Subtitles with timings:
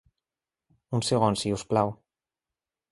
[0.99, 1.95] Un segon, si us plau.